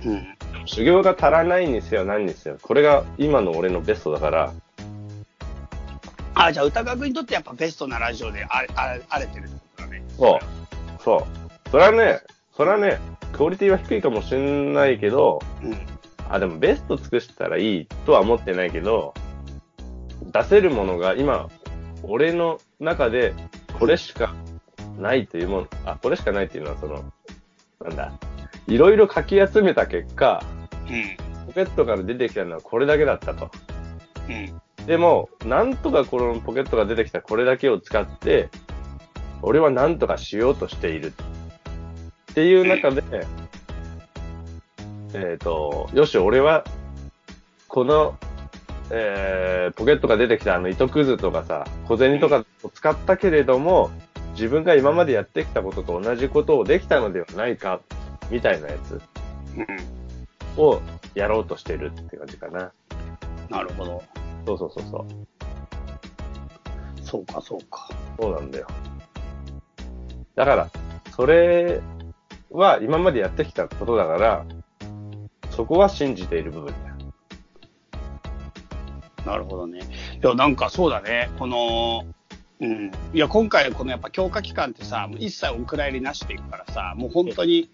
[0.06, 0.28] うん
[0.68, 4.54] 修行が足らないにせよ何にせよ、これが今の俺のベストだから、
[6.34, 11.04] あじゃあ歌川君にとってやっぱベストなラジオでああ荒れてるってことだねそう。
[11.04, 11.70] そう。
[11.70, 12.20] それはね、
[12.56, 13.00] それはね、
[13.32, 15.78] クオリティは低いかもしんないけど、うん
[16.30, 19.14] あ、でもベスト尽くしたらいいとは思ってないけど、
[20.34, 21.50] 出せるものが今、
[22.08, 23.34] 俺の中で
[23.80, 24.34] これしか
[24.98, 27.04] ないというもの、あ、これしかないっていうのはその、
[27.84, 28.14] なんだ、
[28.68, 30.44] いろいろ書き集めた結果、
[30.90, 33.52] うんポケットから出てきたのはこれだけだったと。
[34.30, 38.50] うんでも、なんとかこのポケットが出てきたこれだけを使って、
[39.42, 41.14] 俺はなんとかしようとしている。
[42.32, 43.04] っていう中で、
[45.14, 46.66] えっ、と、よし、俺は、
[47.68, 48.16] この、
[48.92, 53.92] えー、ポケットが出てきたあの糸くずとかさ、小銭とかを使ったけれども、
[54.34, 57.82] 自分が今までやってきたことと同じことをできたのではないか、
[58.30, 59.02] みたいなやつ
[59.58, 59.96] うん
[60.58, 60.82] を
[61.14, 62.72] やろうとしてるって感じかな。
[63.50, 64.04] なるほど
[64.46, 65.06] そうそうそうそう。
[67.04, 68.68] そうかそうかそうなんだよ。
[70.36, 70.70] だから、
[71.16, 71.82] それ
[72.52, 74.46] は今までやってきたことだから、
[75.52, 76.74] そこは信じている部分。
[79.26, 79.80] なるほどね。
[80.22, 81.30] いや、なんかそうだね。
[81.40, 82.06] この、
[82.62, 82.92] うん。
[83.14, 87.70] いや、今回このやっぱ強化期間ってさ、もう一切お蔵入りなしでいくからさ、もう本当に、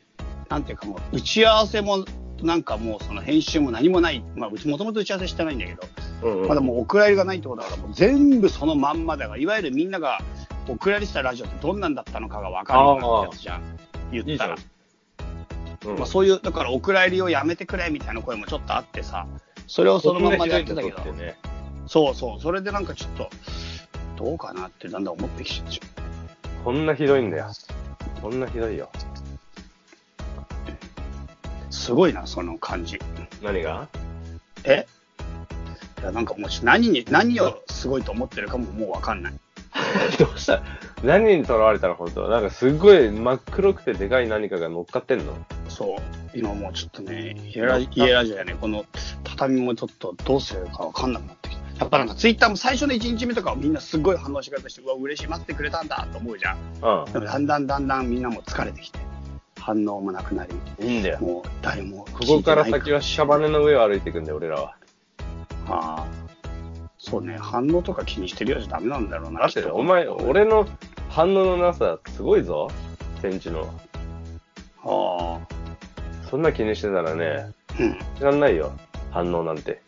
[0.50, 2.06] なんていうかもう、打ち合わせも、
[2.42, 4.24] なんかもうその編集も何もない。
[4.36, 5.82] まあ、うちもともと打ち合わせしてないんだけど、
[6.24, 10.20] うんうんまだもうお蔵入りがないってことだから、もう全部そのまんまだから、いわゆるみんなが
[10.68, 13.62] お蔵入りしたラジオってどんなんだったのかがわかるようなやつじゃん。
[14.12, 14.56] 言ったら。
[14.56, 14.62] いい
[15.84, 19.26] うんまあ、そういう、だからお蔵入りをやめてくれみたいな声もちょっとあってさ、
[19.72, 21.38] それをそのまんまでやってたけど、ね
[21.88, 23.30] そうそう、それでなんかちょっと、
[24.18, 25.86] どうかなってだんだん思ってきちゃ
[26.62, 26.64] う。
[26.66, 27.48] こんなひどいんだよ。
[28.22, 28.90] こんなひどいよ。
[31.70, 33.00] すごいな、その感じ。
[33.42, 33.88] 何が？
[34.66, 34.86] え？
[36.02, 39.34] いやなんかもう何に、何をすごいと思ってるかももうわかんない。
[40.20, 40.62] どうした？
[41.04, 45.34] 何にとらわれたら本当なんかすっごい真っ黒くてでかい何かが乗っかってんの？
[45.68, 46.38] そう。
[46.38, 48.86] 今もうちょっとね、家ラ家ラジオやね、この
[49.24, 51.62] 畳もちょっとどうするかわかんなくなってきた。
[51.80, 56.58] やっぱなんかツイッターも最初の1日目とかはみんなすごい反応してくれたして、うわ、嬉しい、待ってくれたんだと思うじゃん。
[56.58, 59.00] うでもだんだんだんだんみんなも疲れてきて、
[59.60, 60.54] 反応もなくなり、
[60.86, 60.90] ん。
[60.90, 61.20] いいんだよ。
[61.20, 62.98] もう誰もここから先は。
[62.98, 64.76] はシャバネの上を歩いていくんだよ、俺らは。
[65.68, 66.21] ああ。
[67.04, 69.42] そうね、反応とか気にしてるようじゃダメなんだろうな。
[69.42, 70.68] だって、お前、俺の
[71.10, 72.70] 反応のなさ、すごいぞ。
[73.24, 73.68] 天地の。
[74.84, 75.40] あ
[76.30, 77.82] そんな気にしてたらね、あ。
[77.82, 77.98] うん。
[78.20, 78.72] 知らんないよ。
[79.10, 79.82] 反応なんて。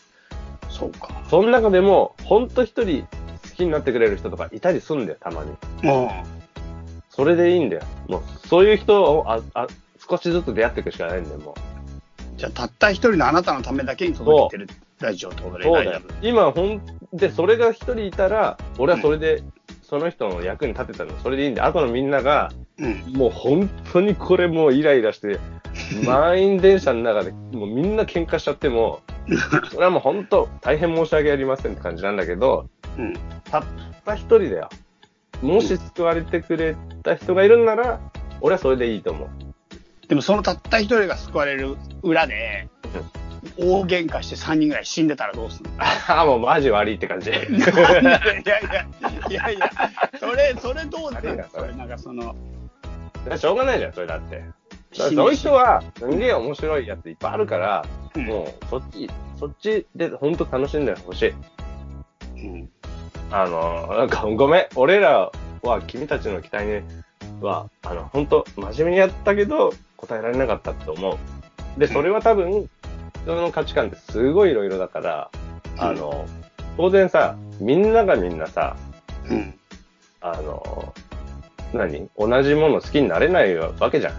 [0.69, 1.09] そうか。
[1.29, 3.07] その中でも、ほんと一人好
[3.55, 5.51] きになってくれる人とかいたりすんだよ、たまに。
[5.83, 6.09] うん。
[7.11, 7.83] それでいいんだよ。
[8.07, 9.67] もう、そういう人を、あ、あ、
[10.09, 12.39] 少しずつ出会っていくしかないんだよ、もう。
[12.39, 15.43] じゃあ、たった一人のあなたのためだけに届けてるラジオと。
[16.21, 16.81] 今、ほん、
[17.13, 19.43] で、それが一人いたら、俺はそれで、
[19.83, 21.11] その人の役に立てたの。
[21.19, 23.13] それでいいんで、あとのみんなが、うん。
[23.13, 25.39] もう本当にこれもうイライラして、
[26.05, 29.01] 満員電車の中でもうみんな喧嘩しちゃっても、
[29.71, 33.13] それはもう本当大変申し訳ありませんって感じなんだけど、うん。
[33.43, 33.63] たっ
[34.05, 34.69] た一人だよ。
[35.41, 37.99] もし救われてくれた人がいるんなら、
[38.41, 39.29] 俺はそれでいいと思う。
[40.07, 42.67] でもそのたった一人が救われる裏で、
[43.57, 45.71] 大喧嘩して3人ぐらい死んでたらどうすんの？
[45.79, 47.29] あ あ、もうマジ悪いって感じ。
[47.29, 47.59] いやいや、
[49.29, 49.71] いやいや、
[50.19, 52.35] それ、それどうな何がそれなんかその、
[53.37, 54.43] しょうがないじゃん、それだって。
[54.93, 61.33] そういう人は、すんげえ面白いやついっぱいあるから、うんもう、そっち、そっちで本当楽しんでほしい。
[62.37, 62.69] うん。
[63.31, 65.31] あの、なんかごめん、俺ら
[65.63, 66.81] は君たちの期待に
[67.41, 71.17] は、あの、本当真面目にやったけど、答えられなかったって思
[71.75, 71.79] う。
[71.79, 72.69] で、それは多分、
[73.23, 75.29] 人の価値観ってすごいいろいろだから、
[75.77, 76.25] あの、
[76.77, 78.75] 当然さ、みんながみんなさ、
[79.29, 79.53] うん。
[80.21, 80.93] あの、
[81.73, 84.13] 何同じもの好きになれないわけじゃん。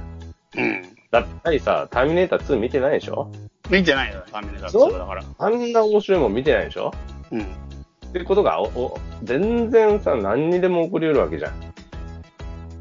[0.56, 0.82] うん。
[1.10, 3.30] だってさ、ターミネーター2見てないでしょ？
[3.70, 5.24] 見てないよ、ターミネーターそう？2だから。
[5.38, 6.92] あんな面白いもん見てないでしょ？
[7.30, 7.40] うん。
[7.42, 7.44] っ
[8.12, 11.52] ていうことが、お、お、全然さ、何にでも起こり得るわけじゃん。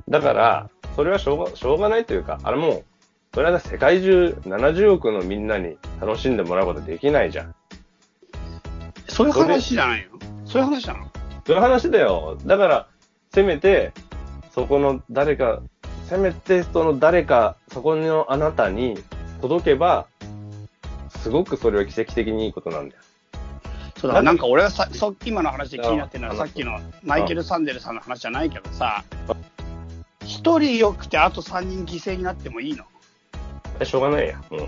[0.09, 2.85] だから、それはしょうが、しょうがないというか、あれもう、
[3.33, 7.55] それは世界中70億のみんなに楽しんでもらうことできないじゃん。
[9.07, 10.19] そういう話じゃないの？
[10.45, 11.11] そういう話なの？
[11.45, 12.37] そういう話だよ。
[12.45, 12.87] だから、
[13.33, 13.91] せめて、
[14.51, 15.61] そこの誰か、
[16.07, 18.97] せめてその誰か、そこのあなたに
[19.41, 20.05] 届けば、
[21.21, 23.01] すごくそれは奇跡的にいいことなんだよ。
[23.97, 29.03] そうだからなんか俺はさ、そ今の話で気になってるのはあさっきのマイケル・サンデルさんの話じゃないけどさ、
[30.23, 32.83] 一人良くてあと三人犠牲になってもいいの？
[32.83, 32.92] え
[33.83, 34.41] しょうがないや。
[34.51, 34.67] うん。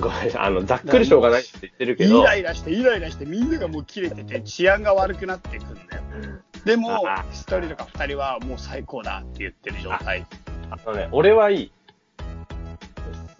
[0.00, 6.02] ごめん、あの、ざっくりしょうがないって言ってるけイど、ライラして、イライラして、みんながもう切れてて、治安が悪くなっていくんだよ。
[6.64, 10.26] でもあ、一人とか二人はもう最高だって言ってる状態。
[10.68, 11.72] あのね、俺はいい。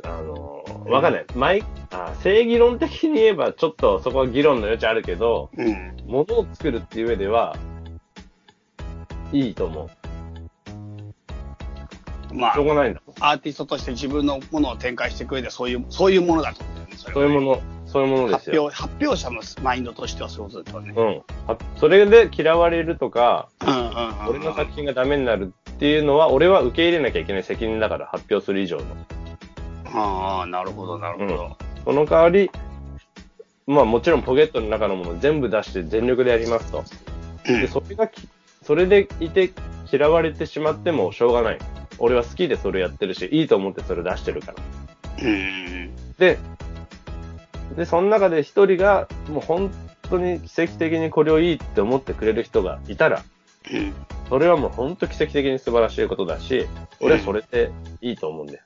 [0.04, 1.26] あの、わかんない。
[1.34, 5.96] マイあ正義論的に言えば、ちょっとそこは議論の余地あるけど、うん。
[6.06, 7.56] 物を作るっていう上では、
[9.32, 10.05] いいと思う。
[12.36, 12.96] まあしょう、がない。
[13.20, 16.96] アーティストとして自分のものを展開していく上でそういう、そういうものだと思うんだよね。
[16.96, 18.70] それはねそういうもの、そういうものですよ。
[18.70, 20.94] 発表、発表者のマインドとしてはそういうことだとね。
[20.96, 21.04] うん。
[21.46, 24.26] はそれで嫌われるとか、うんうんうんうん。
[24.28, 28.84] 俺の作品がダメになるっていうのは、俺は受け入れなきゃいけない責任だから、発表する以上の。
[29.94, 31.56] ああ、なるほど、なるほど。
[31.84, 32.50] その代わり、
[33.66, 36.84] まあもちろんポケットの中のもの全部出して全力でやりますと。
[37.48, 38.28] うんで、それがき、
[38.62, 39.50] それでいて
[39.92, 41.58] 嫌われてしまってもしょうがない。
[41.98, 44.54] 俺は好きでそれやってるし、いいと思ってそれ出してるから。
[45.22, 45.90] うん。
[46.18, 46.38] で、
[47.76, 49.70] で、その中で一人が、もう本
[50.02, 53.22] 当に奇跡的にこれをいいって思ってくれる人がいたら、
[53.72, 53.94] うん。
[54.28, 56.66] それはもう本当奇跡的に素晴らしいことだし、
[57.00, 58.60] 俺はそれでいいと思うんだよ。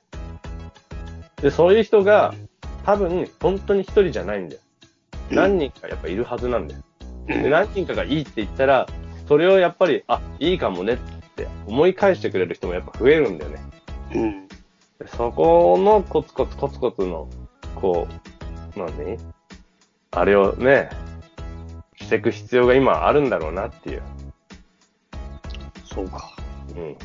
[1.42, 2.34] で、そういう人が、
[2.84, 4.60] 多分、本当に一人じゃないんだよ。
[5.30, 6.82] 何人かやっぱいるはずなんだよ。
[7.26, 8.86] で、何人かがいいって言ったら、
[9.28, 11.19] それをやっぱり、あ、いいかもねって
[11.66, 13.60] 思い返してくれる人もやっぱ増えるんだよね。
[14.14, 14.48] うん。
[14.48, 17.28] でそこのコツコツコツコツの、
[17.74, 18.06] こ
[18.76, 19.18] う、何？
[20.12, 20.90] あれをね、
[21.96, 24.02] していく必要が今あるんだろうなっていう。
[25.84, 26.32] そうか。
[26.76, 26.96] うん。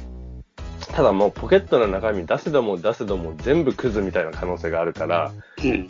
[0.94, 5.32] ただもうポケットの中身出せども出せども全部クズみたいな可能性があるから、
[5.64, 5.88] うん。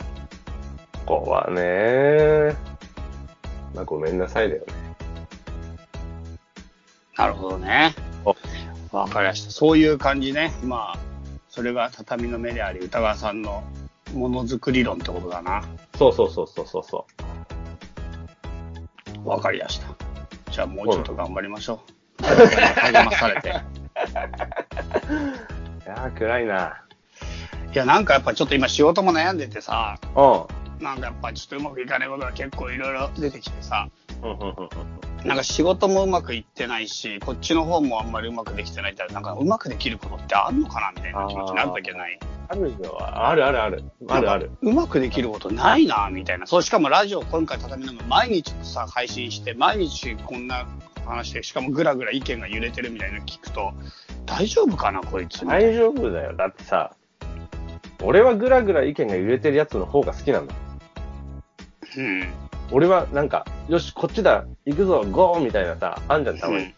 [1.06, 2.56] ここはね、
[3.74, 4.72] まあごめんなさいだよね。
[7.16, 7.94] なるほどね。
[8.92, 9.50] わかりました。
[9.50, 10.52] そういう感じね。
[10.64, 10.98] まあ、
[11.48, 13.62] それが畳の目であり、歌川さんの
[14.14, 15.62] ものづくり論ってことだな。
[15.98, 17.06] そうそうそうそうそうそ
[19.24, 19.88] わかりました。
[20.52, 21.80] じゃあもうちょっと頑張りましょ
[22.20, 22.22] う。
[22.22, 23.50] 励まされて。
[23.50, 23.52] う。
[25.84, 26.82] いやー暗いな。
[27.72, 30.84] いや、なんかやっぱちょっと今仕事も悩んでてさ、うん。
[30.84, 33.88] なんかやっぱちょっとうまくいかないことが結構いろいろ出てきてさ、
[34.22, 34.54] うんうんうんうん
[35.26, 42.18] なんか仕事もうまくいってないし、こっちの方もあんまりうまくできてないから、なんかうまくできることってあんのかなみたいな気持ちになるだけない。
[42.48, 42.96] あるよ。
[43.00, 43.84] あるあるある。
[44.08, 44.50] あるある。
[44.62, 46.46] うまくできることないなみたいな。
[46.46, 50.66] そう、しかもラジオ今回畳の目毎日さ、配信して、毎日こんな
[51.04, 53.74] 話して、しかもぐらぐら意見が揺れてるみたいなの聞くと、
[54.26, 55.44] 大丈夫かなこいつ。
[55.44, 56.36] 大丈夫だよ。
[56.36, 56.94] だってさ、
[58.02, 60.54] 俺はぐらぐら意見が揺れてるやつの方が好きなんだ。
[61.96, 62.45] うん。
[62.72, 66.74] 俺はなんか、よし、こっちだ、行くぞ、ゴーみたいなさ、あんじゃん、たまに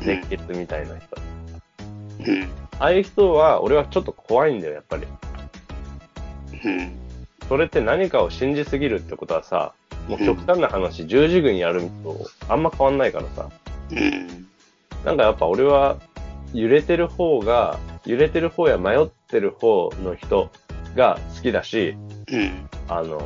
[0.00, 1.16] 熱血みたいな人。
[2.26, 2.48] うん。
[2.78, 5.06] ああいう人は、俺はちょっと怖いんだよ、やっぱり。
[6.64, 6.92] うん。
[7.48, 9.72] それって何かを信じすぎるってことはさ、
[10.08, 13.50] もう極端な話、十字軍やるとあんま変わんないからさ。
[13.90, 14.46] うん。
[15.04, 15.96] なんかやっぱ俺は、
[16.54, 20.50] 揺れてる方が、揺れてる方や迷ってる方の人
[20.94, 21.96] が好きだし、
[22.32, 22.68] うん。
[22.88, 23.20] あの、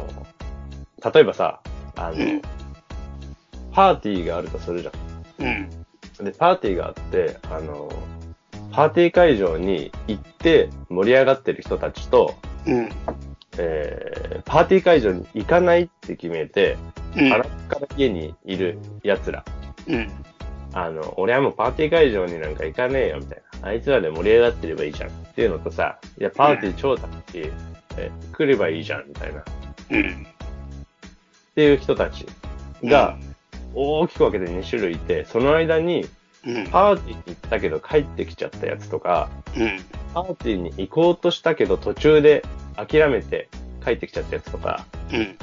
[1.15, 1.61] 例えばさ、
[1.97, 2.43] あの、うん
[3.73, 4.93] パーティーがあるとするじゃ
[5.39, 5.49] うん。
[5.49, 6.25] ん。
[6.25, 7.89] で、パーティーがあって、あの、
[8.73, 12.35] パーティー会場に行って盛り上がってる人たちと、
[12.67, 12.89] うん。
[13.59, 16.77] えー、パーティー会場に行かないって決めて、
[17.17, 17.29] うん。
[17.29, 19.45] 腹から家にいる奴ら。
[19.87, 20.11] うん。
[20.73, 23.69] あの、俺はもうパーティー会場になんか行かねえよ、みたいな。
[23.69, 25.11] あいつらで盛り上がってればいいじゃん。
[25.11, 27.51] っていうのとさ、いや、パーティー超楽しい。
[27.97, 29.41] え、来ればいいじゃん、みたいな。
[29.41, 29.45] っ
[29.91, 30.27] うん。
[31.55, 32.27] ていう人たち
[32.85, 33.17] が、
[33.75, 36.07] 大きく分けて2種類いて、その間に、
[36.47, 36.67] うん。
[36.69, 39.79] パーティーに行ったけど帰ってきちゃったやつとか、うん。
[40.15, 42.43] パーティーに行こうとしたけど途中で
[42.77, 43.51] 諦めて
[43.85, 45.37] 帰ってきちゃったやつとか、うん。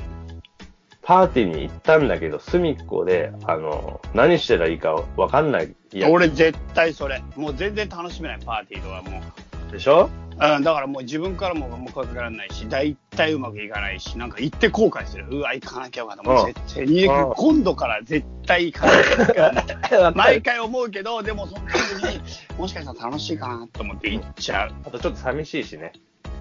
[1.03, 7.21] パーティーに行ったんだけど隅っこで、あの、何してたらいいか分かんないや俺絶対それ。
[7.35, 9.21] もう全然楽しめない、パーティーとかもう。
[9.69, 10.09] つでしょ？
[10.39, 15.25] うん、だからもう自分からももう声かけられないし、大体うまくいかないし、なんか行って後悔する。
[15.31, 16.23] うわ、行かなきゃよかった。
[16.23, 20.11] もう絶対に、うん今度から絶対行かなきゃ。
[20.15, 22.21] 毎回思うけど、でもその時に、
[22.57, 24.71] もしかしたら楽しいかなと思って行っちゃう。
[24.85, 25.91] あとちょっと寂しいしね。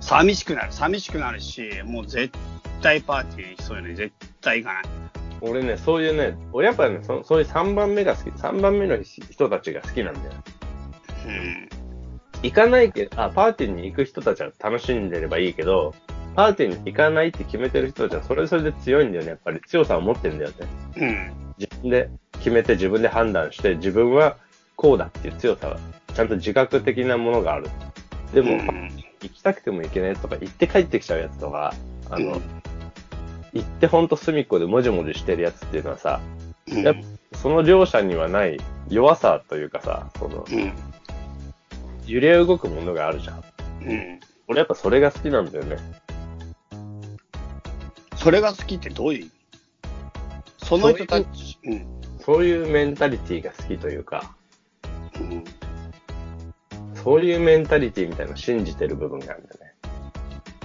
[0.00, 0.72] 寂しくなる。
[0.72, 2.34] 寂しくなるし、もう絶
[2.82, 4.84] 対パーティーそういうのに絶対行かない。
[5.40, 10.32] 俺ね、そういうね、俺やっぱね、そそういう3番目が好き、3番目の人たちが好きなんだよ。
[11.26, 11.75] うん。
[12.46, 15.94] 行かないけど、あ、パーティーに行く人たちは楽しんでればいいけど、
[16.36, 19.30] パーティーに行かないって決めてる人たちはそれはそれで強いんだよね。
[19.30, 20.56] やっぱり強さを持ってるんだよね。
[20.96, 21.32] うん。
[21.58, 24.36] 自分で決めて自分で判断して自分は
[24.76, 25.78] こうだっていう強さは
[26.14, 27.68] ちゃんと自覚的なものがある。
[28.32, 28.90] でも、うん
[29.22, 31.74] 行きたくても行けないとか、行って帰ってきちゃうやつとか、
[32.10, 32.42] あの、うん
[33.54, 36.20] 行ってほんと隅っこでもじもじしてるやつっていうのはさ、
[36.68, 37.00] うんやっぱ
[37.38, 40.72] その両者にはない弱さというかさ、その、うん。
[42.06, 43.44] 揺れ動くものがあるじゃん。
[43.82, 44.20] うん。
[44.48, 45.76] 俺やっぱそれが好きなんだよね。
[48.16, 49.30] それが好きってどういう？
[50.58, 51.86] その人たち、うん。
[52.20, 54.34] そういうメンタリティが好きというか、
[55.20, 55.44] うん。
[56.94, 59.72] そういうメンタリティみたいなのを信じてる部分があるんだよね。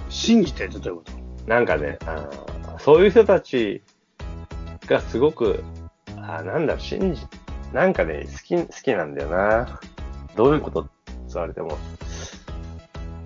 [0.08, 1.12] 信じてるってどういうこと？
[1.46, 3.82] なんかね、あーそういう人たち
[4.86, 5.62] がすごく、
[6.16, 7.22] あーなんだろう、信じ、
[7.72, 9.80] なんかね、好き、好きなんだよな。
[10.36, 10.88] どういうこと？
[11.32, 11.78] って言われても。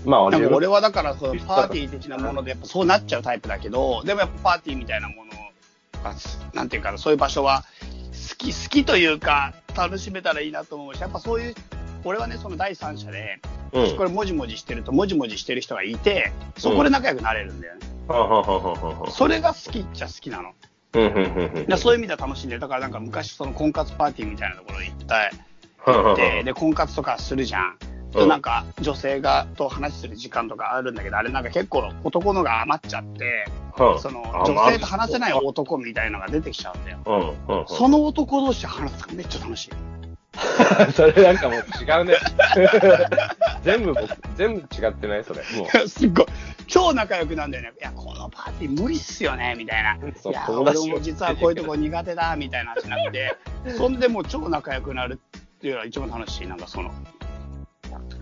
[0.05, 5.33] まあ、俺はだからそのパーティー的なものでやっぱそうなっちゃうタイプだけど、でもやっぱパーティーみたいなもの
[6.03, 6.15] が、
[6.55, 7.65] なんていうかな、そういう場所は
[8.31, 11.55] 好き、好きというか楽しめたらいいなと思うし、やっぱそういう、
[12.05, 13.41] 俺はね、その第三者で、
[13.73, 13.97] うん。
[13.97, 17.81] これもじもじしてると、もじもじしてる人がいて、そこで仲良くなれるんだよね。
[18.07, 20.53] はんそれが好きっちゃ好きなの。
[21.77, 22.61] そういう意味では楽しんでる。
[22.61, 25.15] だからなんか昔その婚活パーティーみたいなところ行った、
[25.91, 27.77] はんはんはんで、で、婚活とかするじゃん。
[28.13, 36.99] でうんなんか女性がと話する時間とかあるんだけど、あれなんか結構男のが余っちゃって、そのあ女性と話せない男みたいのが出てきちゃうんだよ。
[37.07, 39.71] うんうんうんその男同士で話すのがめっちゃ楽しい。
[40.95, 42.15] それなんかもう違うね。
[43.65, 45.41] 全部僕、全部違ってないそれ。
[45.57, 45.89] もう。
[45.89, 46.27] すっごい、
[46.67, 47.73] 超仲良くなんだよね。
[47.81, 49.95] いや、このパーティー無理っすよね、みたいな。
[49.95, 53.37] いや、俺も実はこういうとこ苦手だ、みたいな話になって、
[53.77, 56.47] そんでもう超仲良くなるっていうのが一番楽しい。
[56.47, 56.91] なんかその、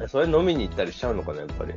[0.09, 1.73] それ飲みに行ったりしちゃうのかな、やっぱり？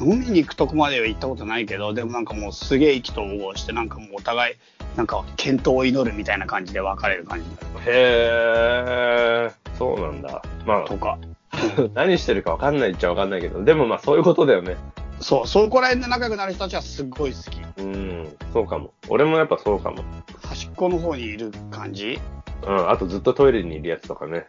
[0.00, 4.54] 飲みに行くとこまでは行ったことないけど、でもなんかもうすげえ意気投合して、なんかもうお互い、
[4.96, 10.42] なんか健闘を祈るみたいな感じで別れる感じになるへえ、そうなんだ。
[10.64, 11.18] まとか。
[11.50, 11.58] あ、
[11.94, 14.76] 何してるかわかんないっちゃわかんないけど、でもまあそういうことだよね。
[15.20, 17.60] そう、そこら辺で仲良くなる人たちはすっごい好き。
[17.82, 18.94] うん、そうかも。
[19.08, 20.02] 俺もやっぱそうかも。
[20.42, 22.18] 端っこの方にいる感じ？
[22.66, 24.46] うん、あとずっとトイレにいるやつとかね。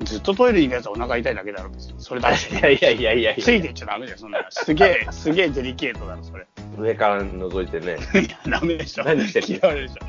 [0.00, 1.70] ずっとトイレに行くやつはお腹痛いだけだろ。
[1.98, 2.56] それだけ。
[2.56, 4.44] いやいやいやいやいついてっちゃダメだよ、そんなの。
[4.50, 6.46] すげえ、 すげえデリケートだろ、それ。
[6.76, 7.96] 上から覗いてね。
[8.20, 9.04] いや、ダメでしょ。
[9.04, 10.06] 何してる嫌われるでしょ。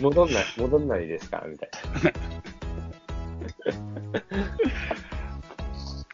[0.00, 1.42] 戻んない、戻んないですか？
[1.46, 1.70] みたい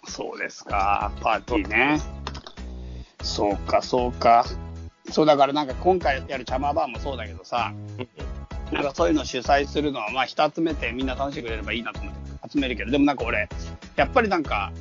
[0.07, 2.00] そうですか、パーティーね。
[3.22, 4.44] そうか、そうか。
[5.11, 7.72] そうだからなんか今回やるチャマーバーもそうだけどさ、
[8.72, 13.48] なんかそういうのを主催するのは、まあ人集めてみんな楽しんでくれればいいなと思って集めるけど、でもなんか俺、
[13.96, 14.72] やっぱりなんか、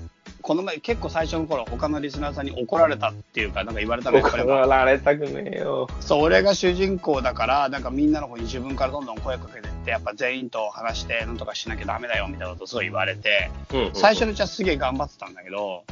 [0.42, 5.88] この前結構最初の頃他のリスナーさんに怒られたっていうか、なんか言われたの怒られたくねえよ。
[6.02, 15.84] そう、俺が主人公だから、なんかみんなの方に自分からどんどん声かけてって、やっぱ全員と話して、なんとかしなきゃダメだよみたいなことすごい言われて、うん最初のうちはすげえ頑張ってたんだけど、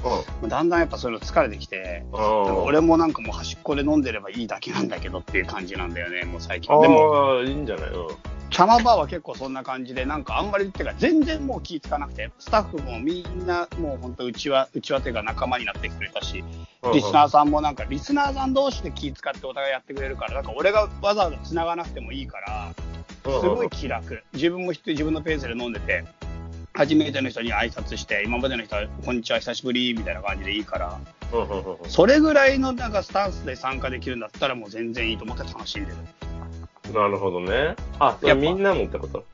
[0.47, 6.73] だんだんやっぱそういうの疲れてきて、俺もなんかもう端っこで飲んでればいいだけなんだけどっていう感じなんだよね、もう最近。
[6.73, 7.89] あでも、あ、いいんじゃない？
[7.89, 8.15] うん。
[8.49, 16.43] チャマバーは結構そんな感じで、なんかあんまりっていうか、全然もう気ぃつかなくて、スタッフもみんなもう本当うちは、うちはっていうか仲間になってくれたし、
[16.93, 22.73] リスナーさんもなんか、リスナーさん同士で気使ってお互いやってくれるから、なんか俺がわざわざ繋がなくてもいいから、
[23.23, 24.23] すごい気楽。
[24.33, 26.03] 自分も自分のペースで飲んでて、
[26.73, 30.99] 初めての人に挨拶して、今までの人は、こんにちは、久しぶり、みたいな感じでいいから、
[31.87, 35.97] それぐらいのなんかスタンスで参加できるんだったらもう全然いいと思って楽しんでる。
[36.93, 37.75] なるほどね。
[37.99, 39.25] あ、それやみんなもってこと？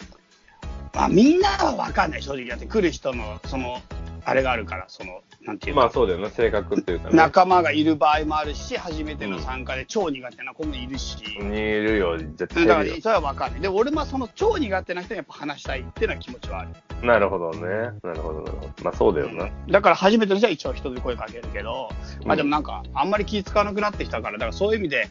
[0.93, 2.45] まあみんなはわかんない、正直。
[2.47, 3.81] だって来る人の、その、
[4.27, 7.15] あれがあるから、その、なんていうのまあそうだよな、性格っていうかね。
[7.15, 11.15] 仲間がいる場合もあるし、初めての参加で超苦手な子もいるし。
[11.39, 13.01] にいるよ、絶対だから、いるよ。
[13.01, 13.61] それは分かんない。
[13.61, 16.69] で、俺もその超苦手な人にやっぱ話したいっていうのは気持ちはある。
[17.07, 17.59] なるほどね。
[18.03, 18.83] なるほど、なるほど。
[18.83, 19.49] まあそうだよな。
[19.69, 21.89] だから初めての人は一応人で声かけるけど、
[22.25, 25.07] まあでもなんか、あんまり気使わなくなってきたから、だからそういう意味で、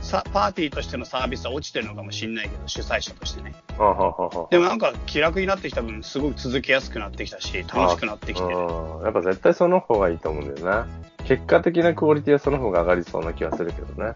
[0.00, 3.54] さパーティーとしてのサービスは落ちてるのかもしれないけど、主催者としてね。
[3.78, 8.56] あはははでもなんか気楽になってきた分、すごく続けやすくなってきたし、楽しくなってきてる。
[8.56, 10.86] うんやっぱ絶対その方がいいと思うんだよな。
[11.24, 14.14] 結果的なクオリティはその方が上がりそうな気はするけどね。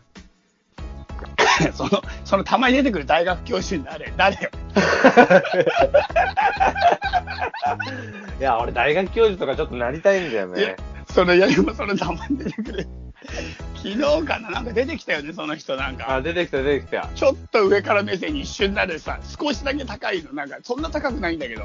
[1.75, 1.91] その、
[2.25, 4.51] そのたまに出てくる大学教授に誰誰よ。
[8.39, 10.77] いや、俺大学教授とかちょっとなりたいんだよいやね。
[11.09, 12.89] それ、いや、でもそれたまに出てくる。
[13.77, 14.51] 昨日かな？
[14.51, 16.15] なんか出てきたよね、その人なんか。
[16.15, 17.09] あ、出てきた、出てきた。
[17.15, 20.33] ちょっと上から目線に一瞬なるさ、少しだけ高いの。
[20.33, 21.63] なんか、そんな高くないんだけど。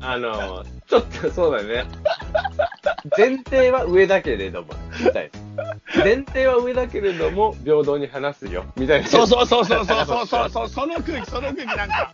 [0.00, 1.84] あの、ちょっとそうだね。
[3.16, 4.68] 前提は上だけれども、
[5.00, 5.74] みたいな。
[6.04, 9.08] 前提は上だけれども、平等に話すよ、みたいな。
[9.08, 12.12] そうそうそうそうそうそうそう、その空気、その空気なんか、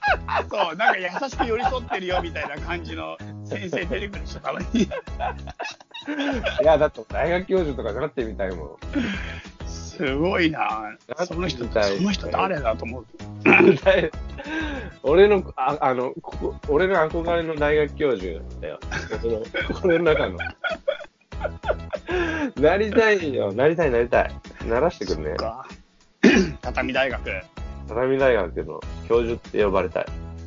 [0.50, 4.66] そう、なんか優しく寄り添ってるよ、みたいな感じの先生出てくるでしょ、たまに。
[4.82, 4.88] い
[6.64, 8.76] や、だって大学教授とかなってみたいもん。
[9.66, 13.06] すごいなその人、その人誰だと思う？
[15.04, 18.80] 俺の、ああの、ここ俺の憧れの大学教授だよ。
[19.84, 20.38] 俺の中の。
[22.60, 24.32] なりたいよ、なりたい、なりたい。
[24.66, 25.36] ならしてくるね。
[25.36, 25.66] か
[26.62, 27.20] 畳大学、
[27.88, 30.06] 畳大学の教授って呼ばれたい。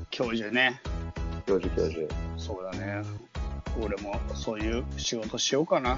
[0.10, 0.82] 教授ね。
[1.48, 2.08] 教授、教授。
[2.38, 3.04] そうだね。
[3.82, 5.98] 俺もそういう仕事しようかな。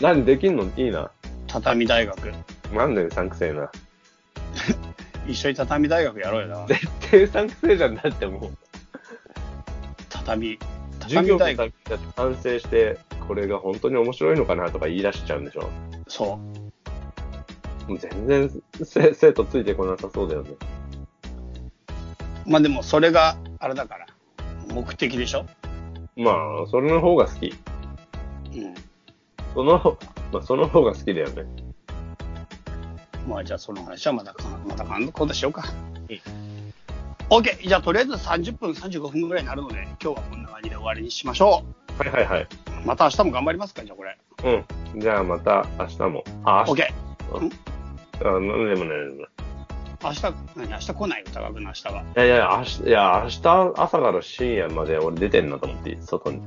[0.00, 0.64] 何できんの？
[0.76, 1.10] いいな。
[1.46, 2.32] 畳大学。
[2.74, 3.70] なんでうさんくせえな。
[5.26, 6.66] 一緒に畳大学やろうよな。
[6.66, 8.50] 絶対うさんくせえじゃんだってもう。
[10.10, 10.58] 畳。
[11.02, 12.00] 授業畳大が学。
[12.16, 15.70] 反省して、これが本当に面白いのかなとか言い出しちゃうんでしょ。
[16.08, 16.34] そ
[17.86, 17.90] う。
[17.90, 20.50] もう全然せ生徒ついてこなさそうだよね。
[22.46, 24.06] まあでもそれがあれだから、
[24.80, 25.44] 目的でしょ？
[26.16, 27.54] まあ、それの方が好き。
[28.54, 28.74] うん。
[29.54, 29.98] その、
[30.32, 31.44] まあ、その方が好きだよね。
[33.26, 35.64] まあじゃあその話はまたか、また今度しようか。
[37.28, 37.66] OK!
[37.68, 41.62] じゃあとりあえず30分、35分ぐらいになるので、今日はこんな感じで終わりにしましょ
[41.98, 42.42] はいはいはい。
[42.42, 42.46] う。
[42.86, 44.16] また明日も頑張りますかじゃあこれ。
[44.94, 45.00] うん。
[45.00, 46.24] じゃあまた明日も。
[46.44, 46.82] あ、明日。
[46.82, 46.86] OK!
[48.24, 49.37] あ、なんでもない。
[50.02, 50.22] 明日、
[50.56, 52.02] 何明日来ないよ、高くの明日は。
[52.02, 56.40] いやいや、明日、いや、明日朝から深夜まで俺出てんなと思って、外に。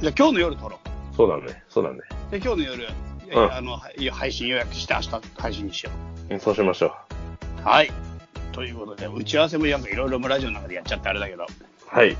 [0.00, 1.16] じゃあ今日の夜撮ろう。
[1.16, 1.98] そうだね、そうだね。
[2.30, 2.86] で、今日の夜、い
[3.28, 5.90] やいやあの、はい配信予約して明日配信にしよ
[6.30, 6.94] うんそうしましょ
[7.64, 7.68] う。
[7.68, 7.90] はい。
[8.52, 11.46] ということで、打ち合わせもなんかいろいろラジオの中でやっちゃってあれだけど、う。
[11.86, 12.10] はい。
[12.10, 12.16] うん、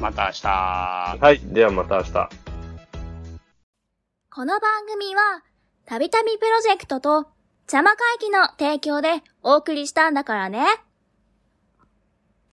[0.00, 0.48] また明日。
[1.20, 1.40] はい。
[1.52, 2.12] ではまた明日。
[4.30, 5.42] この番組は、
[5.84, 7.28] たびたびプロジェクトと、
[7.70, 10.64] 邪魔会議の提供でお送りしたんだからね。